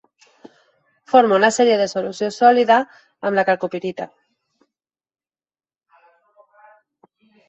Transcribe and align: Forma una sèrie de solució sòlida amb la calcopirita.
Forma 1.11 1.35
una 1.41 1.49
sèrie 1.57 1.73
de 1.81 1.83
solució 1.91 2.29
sòlida 2.37 2.77
amb 3.29 3.37
la 3.39 3.43
calcopirita. 3.49 4.07